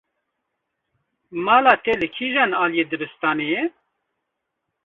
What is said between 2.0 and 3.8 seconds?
kîjan aliyê dibistanê ye?